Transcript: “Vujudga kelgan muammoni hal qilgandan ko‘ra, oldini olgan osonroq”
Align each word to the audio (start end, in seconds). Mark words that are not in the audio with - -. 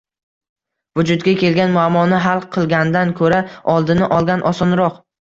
“Vujudga 0.99 1.35
kelgan 1.43 1.75
muammoni 1.77 2.23
hal 2.25 2.43
qilgandan 2.57 3.15
ko‘ra, 3.23 3.45
oldini 3.79 4.13
olgan 4.21 4.49
osonroq” 4.55 5.03